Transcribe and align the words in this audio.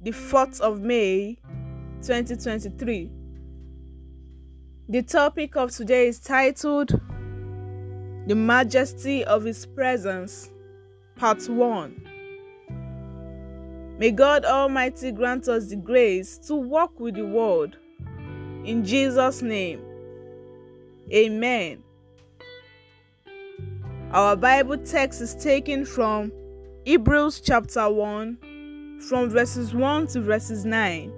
the 0.00 0.10
4th 0.10 0.60
of 0.60 0.80
May 0.80 1.38
2023. 2.02 3.10
The 4.88 5.02
topic 5.02 5.56
of 5.56 5.70
today 5.70 6.08
is 6.08 6.20
titled 6.20 7.00
The 8.26 8.34
Majesty 8.34 9.24
of 9.24 9.44
His 9.44 9.66
Presence, 9.66 10.50
Part 11.16 11.48
1. 11.48 13.96
May 13.98 14.10
God 14.10 14.44
Almighty 14.44 15.12
grant 15.12 15.48
us 15.48 15.68
the 15.68 15.76
grace 15.76 16.36
to 16.46 16.54
walk 16.54 17.00
with 17.00 17.14
the 17.14 17.24
Word. 17.24 17.78
In 18.64 18.84
Jesus' 18.84 19.40
name, 19.40 19.80
Amen. 21.12 21.82
Our 24.12 24.36
Bible 24.36 24.78
text 24.78 25.20
is 25.20 25.34
taken 25.34 25.84
from 25.84 26.30
Hebrews 26.84 27.40
chapter 27.40 27.90
1, 27.90 28.38
from 29.00 29.30
verses 29.30 29.74
1 29.74 30.06
to 30.08 30.20
verses 30.20 30.64
9. 30.64 31.12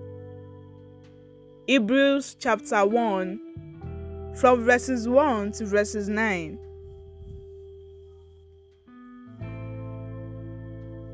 Hebrews 1.67 2.37
chapter 2.39 2.85
1, 2.85 4.33
from 4.37 4.65
verses 4.65 5.09
1 5.09 5.53
to 5.53 5.67
verses 5.67 6.09
9. 6.09 6.59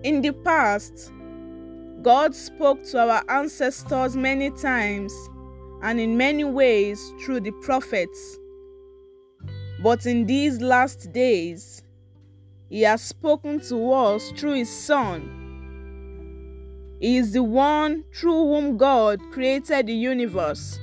In 0.05 0.20
the 0.20 0.33
past, 0.33 1.12
God 2.03 2.35
spoke 2.35 2.83
to 2.85 2.98
our 2.98 3.25
ancestors 3.29 4.17
many 4.17 4.51
times 4.51 5.12
and 5.83 5.98
in 5.98 6.17
many 6.17 6.45
ways 6.45 7.12
through 7.25 7.41
the 7.41 7.53
prophets. 7.62 8.39
But 9.83 10.07
in 10.07 10.27
these 10.27 10.61
last 10.61 11.12
days, 11.12 11.83
He 12.69 12.83
has 12.83 13.03
spoken 13.03 13.61
to 13.69 13.92
us 13.92 14.31
through 14.33 14.55
His 14.55 14.70
Son. 14.70 15.44
He 17.05 17.19
is 17.19 17.33
the 17.33 17.43
one 17.43 18.03
through 18.15 18.33
whom 18.33 18.79
God 18.79 19.21
created 19.31 19.89
the 19.89 19.93
universe, 19.93 20.79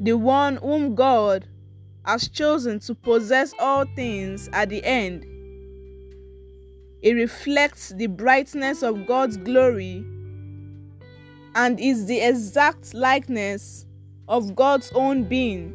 the 0.00 0.14
one 0.14 0.56
whom 0.56 0.94
God 0.94 1.46
has 2.06 2.26
chosen 2.26 2.78
to 2.80 2.94
possess 2.94 3.52
all 3.58 3.84
things 3.94 4.48
at 4.54 4.70
the 4.70 4.82
end. 4.82 5.26
It 7.02 7.12
reflects 7.12 7.90
the 7.90 8.06
brightness 8.06 8.82
of 8.82 9.06
God's 9.06 9.36
glory 9.36 10.06
and 11.54 11.78
is 11.78 12.06
the 12.06 12.20
exact 12.20 12.94
likeness 12.94 13.84
of 14.26 14.56
God's 14.56 14.90
own 14.94 15.24
being, 15.24 15.74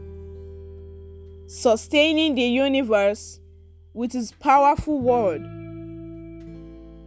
sustaining 1.45 2.33
the 2.33 2.41
universe 2.41 3.39
with 3.93 4.11
His 4.11 4.31
powerful 4.31 4.99
word. 4.99 5.62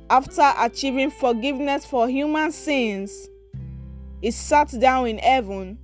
After 0.09 0.53
achieving 0.59 1.11
forgiveness 1.11 1.85
for 1.85 2.09
human 2.09 2.53
sins, 2.53 3.29
He 4.21 4.31
sat 4.31 4.73
down 4.79 5.09
in 5.09 5.19
heaven 5.19 5.79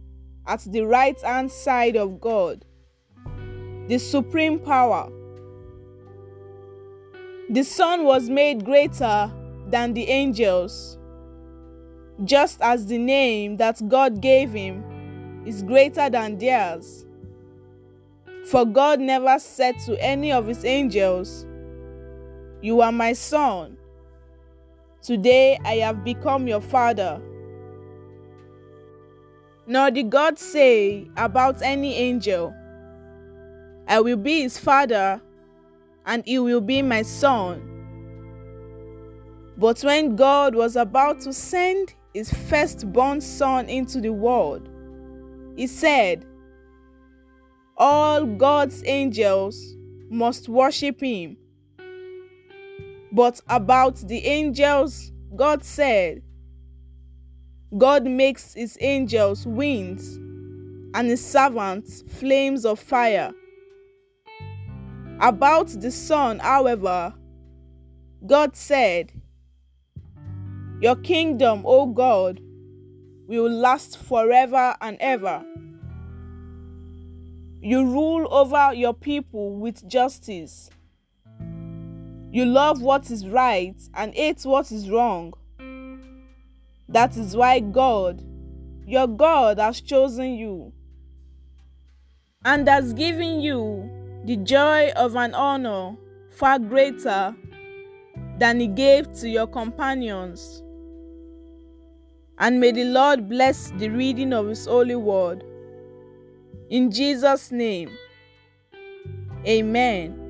at 0.46 0.60
the 0.60 0.82
right 0.82 1.20
hand 1.20 1.50
side 1.50 1.96
of 1.96 2.20
God, 2.20 2.64
the 3.88 3.98
supreme 3.98 4.58
power. 4.58 5.10
The 7.50 7.62
Son 7.62 8.04
was 8.04 8.28
made 8.28 8.64
greater 8.64 9.30
than 9.68 9.92
the 9.92 10.08
angels 10.08 10.98
just 12.24 12.60
as 12.60 12.86
the 12.86 12.98
name 12.98 13.56
that 13.56 13.80
God 13.88 14.20
gave 14.20 14.52
him 14.52 15.42
is 15.46 15.62
greater 15.62 16.08
than 16.08 16.38
theirs. 16.38 17.04
For 18.46 18.64
God 18.64 19.00
never 19.00 19.38
said 19.38 19.78
to 19.86 20.00
any 20.02 20.32
of 20.32 20.46
his 20.46 20.64
angels, 20.64 21.46
You 22.60 22.80
are 22.80 22.92
my 22.92 23.12
son. 23.12 23.76
Today 25.02 25.58
I 25.64 25.74
have 25.76 26.04
become 26.04 26.46
your 26.46 26.60
father. 26.60 27.20
Nor 29.66 29.90
did 29.90 30.10
God 30.10 30.38
say 30.38 31.08
about 31.16 31.62
any 31.62 31.94
angel, 31.94 32.54
I 33.88 34.00
will 34.00 34.16
be 34.16 34.42
his 34.42 34.58
father 34.58 35.20
and 36.06 36.24
he 36.24 36.38
will 36.38 36.60
be 36.60 36.82
my 36.82 37.02
son. 37.02 37.68
But 39.56 39.80
when 39.82 40.16
God 40.16 40.54
was 40.54 40.76
about 40.76 41.20
to 41.20 41.32
send 41.32 41.94
his 42.14 42.32
firstborn 42.32 43.20
son 43.20 43.68
into 43.68 44.00
the 44.00 44.12
world. 44.12 44.68
He 45.56 45.66
said, 45.66 46.24
All 47.76 48.24
God's 48.24 48.82
angels 48.86 49.76
must 50.10 50.48
worship 50.48 51.00
him. 51.00 51.36
But 53.12 53.40
about 53.48 53.96
the 53.96 54.24
angels, 54.24 55.12
God 55.36 55.62
said, 55.64 56.22
God 57.76 58.04
makes 58.04 58.54
his 58.54 58.78
angels 58.80 59.46
winds 59.46 60.16
and 60.94 61.08
his 61.08 61.24
servants 61.24 62.02
flames 62.08 62.64
of 62.64 62.80
fire. 62.80 63.32
About 65.20 65.68
the 65.68 65.90
son, 65.90 66.38
however, 66.38 67.14
God 68.26 68.56
said, 68.56 69.12
your 70.80 70.96
kingdom, 70.96 71.62
O 71.64 71.86
God, 71.86 72.40
will 73.28 73.48
last 73.48 73.98
forever 73.98 74.74
and 74.80 74.96
ever. 75.00 75.44
You 77.60 77.84
rule 77.84 78.26
over 78.34 78.74
your 78.74 78.94
people 78.94 79.54
with 79.56 79.86
justice. 79.86 80.70
You 82.32 82.46
love 82.46 82.80
what 82.80 83.10
is 83.10 83.26
right 83.28 83.76
and 83.92 84.14
hate 84.14 84.42
what 84.44 84.72
is 84.72 84.88
wrong. 84.88 85.34
That 86.88 87.14
is 87.14 87.36
why 87.36 87.60
God, 87.60 88.24
your 88.86 89.06
God, 89.06 89.58
has 89.58 89.82
chosen 89.82 90.32
you 90.32 90.72
and 92.42 92.66
has 92.66 92.94
given 92.94 93.42
you 93.42 93.90
the 94.24 94.36
joy 94.36 94.90
of 94.96 95.14
an 95.14 95.34
honor 95.34 95.94
far 96.30 96.58
greater 96.58 97.36
than 98.38 98.60
He 98.60 98.66
gave 98.66 99.12
to 99.20 99.28
your 99.28 99.46
companions. 99.46 100.62
And 102.38 102.58
may 102.58 102.72
the 102.72 102.84
Lord 102.84 103.28
bless 103.28 103.72
the 103.72 103.90
reading 103.90 104.32
of 104.32 104.48
His 104.48 104.64
holy 104.64 104.96
word. 104.96 105.44
In 106.70 106.90
Jesus' 106.90 107.52
name, 107.52 107.90
Amen. 109.46 110.21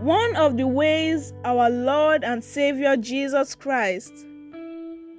One 0.00 0.34
of 0.36 0.56
the 0.56 0.66
ways 0.66 1.34
our 1.44 1.68
Lord 1.68 2.24
and 2.24 2.42
Savior 2.42 2.96
Jesus 2.96 3.54
Christ 3.54 4.26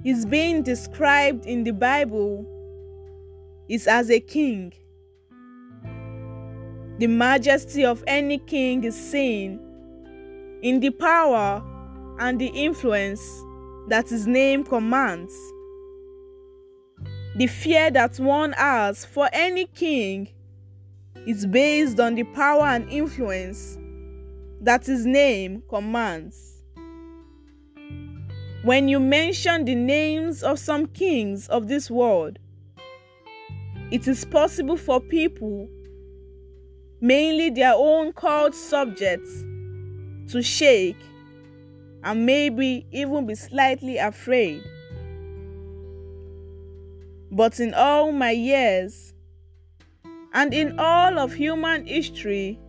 is 0.03 0.25
being 0.25 0.63
described 0.63 1.45
in 1.45 1.63
the 1.63 1.69
Bible 1.69 2.43
is 3.69 3.85
as 3.85 4.09
a 4.09 4.19
king. 4.19 4.73
The 6.97 7.05
majesty 7.05 7.85
of 7.85 8.03
any 8.07 8.39
king 8.39 8.83
is 8.83 8.95
seen 8.95 9.59
in 10.63 10.79
the 10.79 10.89
power 10.89 11.63
and 12.17 12.41
the 12.41 12.47
influence 12.47 13.21
that 13.87 14.09
his 14.09 14.25
name 14.25 14.63
commands. 14.63 15.35
The 17.35 17.45
fear 17.45 17.91
that 17.91 18.19
one 18.19 18.53
has 18.53 19.05
for 19.05 19.29
any 19.31 19.67
king 19.67 20.29
is 21.27 21.45
based 21.45 21.99
on 21.99 22.15
the 22.15 22.23
power 22.23 22.65
and 22.65 22.89
influence 22.89 23.77
that 24.61 24.85
his 24.85 25.05
name 25.05 25.63
commands. 25.69 26.63
When 28.63 28.87
you 28.87 28.99
mention 28.99 29.65
the 29.65 29.73
names 29.73 30.43
of 30.43 30.59
some 30.59 30.85
kings 30.85 31.47
of 31.47 31.67
this 31.67 31.89
world, 31.89 32.37
it 33.89 34.07
is 34.07 34.23
possible 34.23 34.77
for 34.77 35.01
people, 35.01 35.67
mainly 37.01 37.49
their 37.49 37.73
own 37.75 38.13
called 38.13 38.53
subjects, 38.53 39.41
to 40.31 40.41
shake 40.41 40.95
and 42.03 42.25
maybe 42.25 42.85
even 42.91 43.25
be 43.25 43.35
slightly 43.35 43.97
afraid. 43.97 44.63
But 47.31 47.59
in 47.59 47.73
all 47.73 48.11
my 48.11 48.31
years, 48.31 49.13
and 50.33 50.53
in 50.53 50.79
all 50.79 51.19
of 51.19 51.33
human 51.33 51.85
history, 51.85 52.59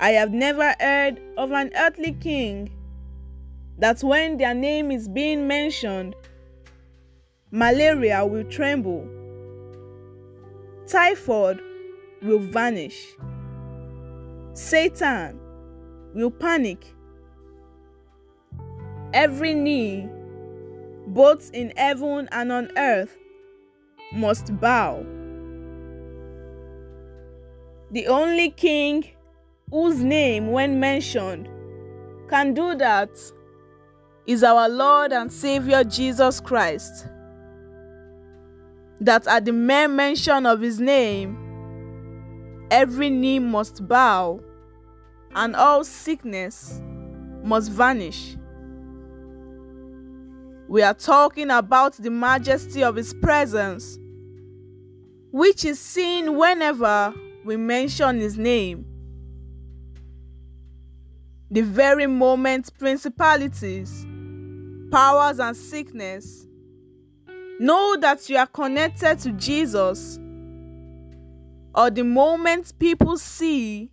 I 0.00 0.10
have 0.10 0.32
never 0.32 0.74
heard 0.80 1.20
of 1.36 1.50
an 1.50 1.72
earthly 1.76 2.12
king 2.12 2.70
that 3.78 4.00
when 4.02 4.36
their 4.36 4.54
name 4.54 4.92
is 4.92 5.08
being 5.08 5.48
mentioned, 5.48 6.14
malaria 7.50 8.24
will 8.24 8.44
tremble, 8.44 9.08
typhoid 10.86 11.60
will 12.22 12.38
vanish, 12.38 13.06
Satan 14.52 15.40
will 16.14 16.30
panic. 16.30 16.94
Every 19.12 19.54
knee, 19.54 20.08
both 21.08 21.50
in 21.52 21.72
heaven 21.76 22.28
and 22.30 22.52
on 22.52 22.70
earth, 22.76 23.16
must 24.12 24.60
bow. 24.60 25.04
The 27.90 28.06
only 28.06 28.50
king 28.50 29.04
whose 29.70 30.02
name, 30.02 30.50
when 30.52 30.80
mentioned, 30.80 31.48
can 32.28 32.54
do 32.54 32.74
that 32.76 33.10
is 34.26 34.42
our 34.44 34.68
Lord 34.68 35.12
and 35.12 35.32
Savior 35.32 35.84
Jesus 35.84 36.40
Christ. 36.40 37.06
That 39.00 39.26
at 39.26 39.44
the 39.44 39.52
mere 39.52 39.88
mention 39.88 40.44
of 40.44 40.60
his 40.60 40.80
name, 40.80 42.66
every 42.70 43.10
knee 43.10 43.38
must 43.38 43.86
bow 43.88 44.40
and 45.34 45.56
all 45.56 45.84
sickness 45.84 46.80
must 47.42 47.70
vanish. 47.70 48.36
We 50.68 50.82
are 50.82 50.94
talking 50.94 51.50
about 51.50 51.94
the 51.94 52.10
majesty 52.10 52.84
of 52.84 52.96
his 52.96 53.14
presence, 53.14 53.98
which 55.32 55.64
is 55.64 55.78
seen 55.78 56.36
whenever 56.36 57.14
we 57.44 57.56
mention 57.56 58.18
his 58.18 58.36
name. 58.36 58.84
The 61.50 61.62
very 61.62 62.06
moment 62.06 62.70
principalities, 62.78 64.06
powers, 64.90 65.38
and 65.38 65.56
sickness 65.56 66.46
know 67.58 67.96
that 68.00 68.28
you 68.28 68.36
are 68.36 68.46
connected 68.46 69.18
to 69.20 69.32
Jesus, 69.32 70.18
or 71.74 71.90
the 71.90 72.04
moment 72.04 72.78
people 72.78 73.16
see 73.16 73.90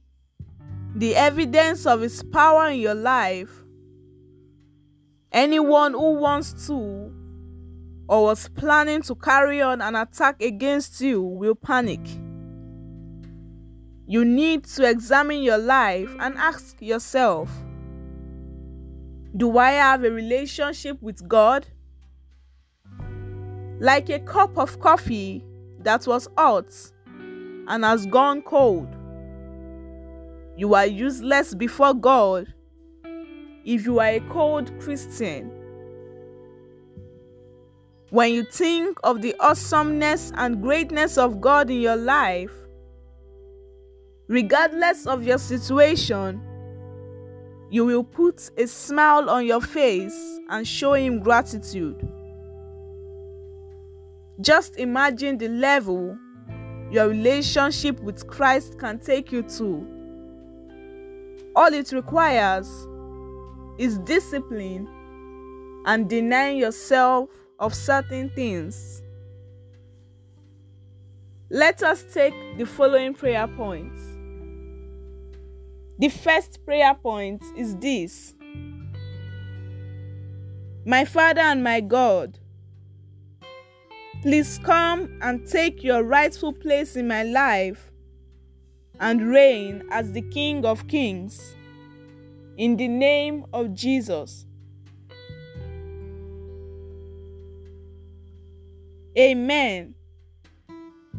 the 0.95 1.15
evidence 1.15 1.85
of 1.85 2.01
his 2.01 2.23
power 2.23 2.69
in 2.69 2.79
your 2.79 2.95
life, 2.95 3.49
anyone 5.31 5.93
who 5.93 6.15
wants 6.15 6.67
to 6.67 7.13
or 8.07 8.23
was 8.23 8.49
planning 8.49 9.01
to 9.01 9.15
carry 9.15 9.61
on 9.61 9.81
an 9.81 9.95
attack 9.95 10.41
against 10.41 11.01
you 11.01 11.21
will 11.21 11.55
panic. 11.55 12.01
You 14.07 14.23
need 14.23 14.65
to 14.65 14.87
examine 14.87 15.41
your 15.41 15.57
life 15.57 16.09
and 16.19 16.37
ask 16.37 16.79
yourself 16.79 17.49
Do 19.35 19.57
I 19.57 19.71
have 19.71 20.03
a 20.03 20.11
relationship 20.11 21.01
with 21.01 21.27
God? 21.27 21.65
Like 23.79 24.09
a 24.09 24.19
cup 24.19 24.57
of 24.57 24.79
coffee 24.79 25.43
that 25.79 26.05
was 26.05 26.29
hot 26.37 26.73
and 27.67 27.83
has 27.83 28.05
gone 28.05 28.43
cold. 28.43 28.87
You 30.55 30.75
are 30.75 30.85
useless 30.85 31.55
before 31.55 31.93
God 31.95 32.53
if 33.65 33.85
you 33.85 33.99
are 33.99 34.07
a 34.07 34.19
cold 34.29 34.71
Christian. 34.79 35.51
When 38.11 38.31
you 38.31 38.43
think 38.43 38.99
of 39.03 39.23
the 39.23 39.35
awesomeness 39.39 40.31
and 40.35 40.61
greatness 40.61 41.17
of 41.17 41.41
God 41.41 41.71
in 41.71 41.81
your 41.81 41.97
life, 41.97 42.51
Regardless 44.27 45.05
of 45.05 45.23
your 45.23 45.37
situation, 45.37 46.41
you 47.69 47.85
will 47.85 48.03
put 48.03 48.49
a 48.57 48.67
smile 48.67 49.29
on 49.29 49.45
your 49.45 49.61
face 49.61 50.39
and 50.49 50.67
show 50.67 50.93
Him 50.93 51.19
gratitude. 51.19 52.07
Just 54.41 54.77
imagine 54.77 55.37
the 55.37 55.47
level 55.47 56.17
your 56.91 57.07
relationship 57.09 57.99
with 57.99 58.27
Christ 58.27 58.77
can 58.79 58.99
take 58.99 59.31
you 59.31 59.43
to. 59.43 59.87
All 61.55 61.73
it 61.73 61.91
requires 61.91 62.67
is 63.77 63.97
discipline 63.99 64.87
and 65.85 66.09
denying 66.09 66.57
yourself 66.57 67.29
of 67.59 67.73
certain 67.73 68.29
things. 68.31 69.01
Let 71.49 71.83
us 71.83 72.03
take 72.13 72.57
the 72.57 72.65
following 72.65 73.13
prayer 73.13 73.47
points. 73.47 74.14
The 75.97 76.09
first 76.09 76.65
prayer 76.65 76.93
point 76.93 77.41
is 77.55 77.77
this 77.77 78.35
My 80.85 81.05
Father 81.05 81.39
and 81.39 81.63
my 81.63 81.79
God, 81.79 82.37
please 84.21 84.59
come 84.63 85.17
and 85.21 85.47
take 85.47 85.85
your 85.85 86.03
rightful 86.03 86.51
place 86.51 86.97
in 86.97 87.07
my 87.07 87.23
life 87.23 87.93
and 88.99 89.29
reign 89.29 89.83
as 89.89 90.11
the 90.11 90.21
King 90.21 90.65
of 90.65 90.85
Kings. 90.87 91.55
In 92.57 92.75
the 92.75 92.89
name 92.89 93.45
of 93.53 93.73
Jesus. 93.73 94.45
Amen. 99.17 99.95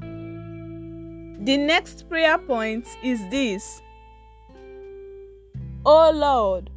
The 0.03 1.57
next 1.57 2.09
prayer 2.09 2.37
point 2.37 2.87
is 3.03 3.21
this 3.31 3.81
O 5.89 6.11
Lord, 6.11 6.69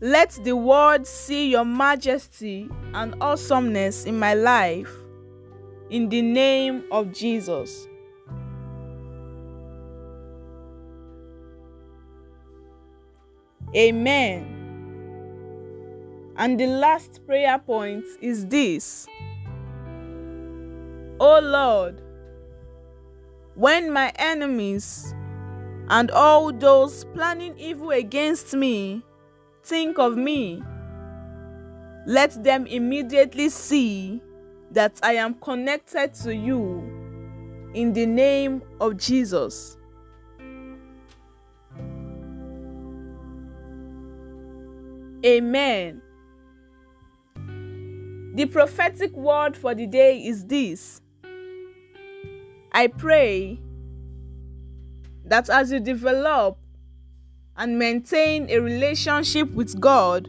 let 0.00 0.32
the 0.42 0.56
world 0.56 1.06
see 1.06 1.48
your 1.48 1.64
majesty 1.64 2.68
and 2.92 3.14
awesomeness 3.20 4.04
in 4.04 4.18
my 4.18 4.34
life. 4.34 4.90
In 5.88 6.08
the 6.08 6.22
name 6.22 6.82
of 6.90 7.12
Jesus. 7.12 7.86
Amen. 13.76 14.52
And 16.36 16.58
the 16.58 16.66
last 16.66 17.24
prayer 17.26 17.60
point 17.60 18.04
is 18.20 18.44
this 18.46 19.06
O 21.20 21.38
Lord, 21.38 22.02
when 23.54 23.92
my 23.92 24.12
enemies 24.16 25.14
and 25.88 26.10
all 26.10 26.52
those 26.52 27.04
planning 27.14 27.58
evil 27.58 27.90
against 27.90 28.54
me 28.54 29.02
think 29.66 29.98
of 29.98 30.16
me. 30.16 30.62
Let 32.06 32.42
them 32.42 32.66
immediately 32.66 33.48
see 33.48 34.22
that 34.70 34.98
I 35.02 35.14
am 35.14 35.34
connected 35.34 36.14
to 36.22 36.34
you 36.34 36.78
in 37.74 37.92
the 37.92 38.06
name 38.06 38.62
of 38.80 38.96
Jesus. 38.96 39.76
Amen. 45.24 46.00
The 48.34 48.46
prophetic 48.46 49.12
word 49.16 49.56
for 49.56 49.74
the 49.74 49.86
day 49.86 50.18
is 50.24 50.44
this 50.44 51.00
I 52.70 52.86
pray 52.86 53.58
that 55.26 55.50
as 55.50 55.72
you 55.72 55.80
develop 55.80 56.58
and 57.56 57.78
maintain 57.78 58.48
a 58.50 58.58
relationship 58.58 59.50
with 59.52 59.78
God, 59.80 60.28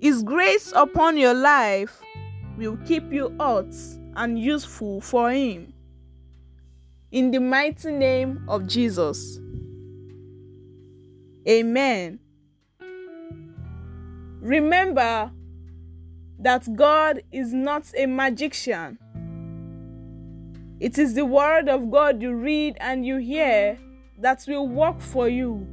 His 0.00 0.22
grace 0.22 0.72
upon 0.74 1.16
your 1.16 1.34
life 1.34 2.00
will 2.56 2.76
keep 2.86 3.12
you 3.12 3.34
hot 3.38 3.74
and 4.16 4.38
useful 4.38 5.00
for 5.00 5.30
Him. 5.30 5.72
In 7.12 7.30
the 7.30 7.40
mighty 7.40 7.92
name 7.92 8.44
of 8.48 8.66
Jesus. 8.66 9.38
Amen. 11.48 12.18
Remember 14.40 15.30
that 16.38 16.68
God 16.76 17.22
is 17.32 17.52
not 17.52 17.90
a 17.96 18.06
magician. 18.06 18.98
It 20.78 20.98
is 20.98 21.14
the 21.14 21.24
word 21.24 21.68
of 21.68 21.90
God 21.90 22.20
you 22.20 22.34
read 22.34 22.76
and 22.80 23.04
you 23.06 23.16
hear 23.16 23.78
that 24.18 24.44
will 24.46 24.68
work 24.68 25.00
for 25.00 25.28
you. 25.28 25.66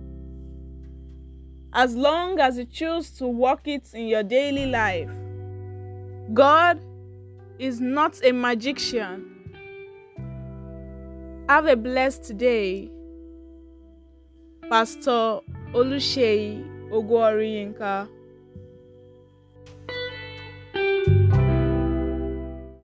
As 1.74 1.96
long 1.96 2.40
as 2.40 2.58
you 2.58 2.66
choose 2.66 3.10
to 3.18 3.28
work 3.28 3.68
it 3.68 3.94
in 3.94 4.08
your 4.08 4.24
daily 4.24 4.66
life. 4.66 5.10
God 6.34 6.80
is 7.60 7.82
not 7.82 8.20
a 8.24 8.32
magician. 8.32 9.30
Have 11.50 11.66
a 11.66 11.76
blessed 11.76 12.38
day. 12.38 12.90
Pastor 14.70 15.40
Oluseyi 15.74 16.90
Ogwori 16.92 17.74
Yinka. 17.74 18.08